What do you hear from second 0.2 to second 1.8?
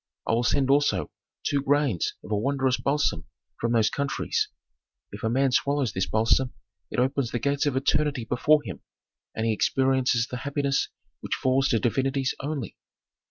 I will send also two